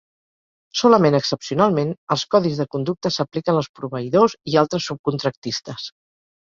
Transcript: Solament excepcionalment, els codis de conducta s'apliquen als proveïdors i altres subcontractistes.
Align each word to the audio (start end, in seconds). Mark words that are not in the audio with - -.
Solament 0.79 1.17
excepcionalment, 1.17 1.91
els 2.15 2.23
codis 2.33 2.63
de 2.63 2.67
conducta 2.77 3.13
s'apliquen 3.19 3.61
als 3.63 3.71
proveïdors 3.81 4.39
i 4.55 4.59
altres 4.65 4.93
subcontractistes. 4.93 5.91